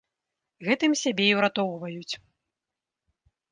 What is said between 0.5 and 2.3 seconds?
Гэтым сябе і ўратоўваюць.